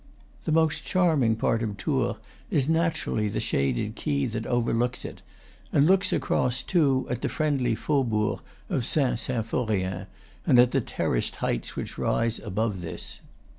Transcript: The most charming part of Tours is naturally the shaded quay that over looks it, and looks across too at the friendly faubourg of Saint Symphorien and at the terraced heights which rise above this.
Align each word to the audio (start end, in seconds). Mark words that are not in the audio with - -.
The 0.45 0.51
most 0.51 0.83
charming 0.83 1.35
part 1.35 1.61
of 1.61 1.77
Tours 1.77 2.15
is 2.49 2.67
naturally 2.67 3.29
the 3.29 3.39
shaded 3.39 3.93
quay 3.95 4.25
that 4.25 4.47
over 4.47 4.73
looks 4.73 5.05
it, 5.05 5.21
and 5.71 5.85
looks 5.85 6.11
across 6.11 6.63
too 6.63 7.05
at 7.07 7.21
the 7.21 7.29
friendly 7.29 7.75
faubourg 7.75 8.39
of 8.67 8.83
Saint 8.83 9.19
Symphorien 9.19 10.07
and 10.47 10.57
at 10.57 10.71
the 10.71 10.81
terraced 10.81 11.35
heights 11.35 11.75
which 11.75 11.99
rise 11.99 12.39
above 12.39 12.81
this. 12.81 13.21